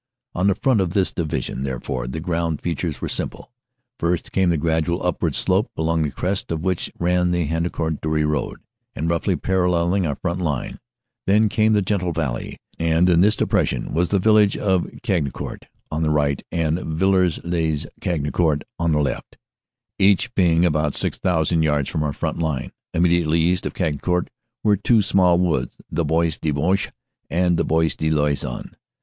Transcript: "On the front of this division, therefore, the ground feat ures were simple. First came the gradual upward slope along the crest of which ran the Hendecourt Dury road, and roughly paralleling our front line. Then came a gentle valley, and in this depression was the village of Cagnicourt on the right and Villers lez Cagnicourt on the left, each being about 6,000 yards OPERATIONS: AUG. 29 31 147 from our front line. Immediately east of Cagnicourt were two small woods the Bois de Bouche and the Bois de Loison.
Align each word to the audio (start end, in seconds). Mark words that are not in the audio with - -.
"On 0.33 0.47
the 0.47 0.55
front 0.55 0.81
of 0.81 0.93
this 0.95 1.11
division, 1.11 1.61
therefore, 1.61 2.07
the 2.07 2.19
ground 2.19 2.59
feat 2.59 2.79
ures 2.79 3.01
were 3.01 3.07
simple. 3.07 3.51
First 3.99 4.31
came 4.31 4.49
the 4.49 4.57
gradual 4.57 5.05
upward 5.05 5.35
slope 5.35 5.69
along 5.77 6.01
the 6.01 6.09
crest 6.09 6.51
of 6.51 6.63
which 6.63 6.91
ran 6.97 7.29
the 7.29 7.45
Hendecourt 7.45 8.01
Dury 8.01 8.25
road, 8.27 8.61
and 8.95 9.07
roughly 9.11 9.35
paralleling 9.35 10.07
our 10.07 10.15
front 10.15 10.41
line. 10.41 10.79
Then 11.27 11.49
came 11.49 11.75
a 11.75 11.83
gentle 11.83 12.13
valley, 12.13 12.57
and 12.79 13.07
in 13.11 13.21
this 13.21 13.35
depression 13.35 13.93
was 13.93 14.09
the 14.09 14.17
village 14.17 14.57
of 14.57 14.89
Cagnicourt 15.03 15.67
on 15.91 16.01
the 16.01 16.09
right 16.09 16.41
and 16.51 16.79
Villers 16.97 17.39
lez 17.43 17.85
Cagnicourt 17.99 18.63
on 18.79 18.93
the 18.93 19.01
left, 19.01 19.37
each 19.99 20.33
being 20.33 20.65
about 20.65 20.95
6,000 20.95 21.61
yards 21.61 21.91
OPERATIONS: 21.91 21.91
AUG. 21.91 21.91
29 21.91 21.91
31 21.91 21.91
147 21.91 21.91
from 21.93 22.03
our 22.03 22.13
front 22.13 22.39
line. 22.39 22.71
Immediately 22.95 23.39
east 23.41 23.67
of 23.67 23.75
Cagnicourt 23.75 24.29
were 24.63 24.75
two 24.77 25.03
small 25.03 25.37
woods 25.37 25.77
the 25.91 26.03
Bois 26.03 26.39
de 26.41 26.49
Bouche 26.49 26.91
and 27.29 27.57
the 27.57 27.63
Bois 27.63 27.89
de 27.95 28.09
Loison. 28.09 28.71